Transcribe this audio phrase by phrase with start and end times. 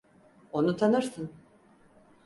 [0.51, 1.31] Onu tanırsın.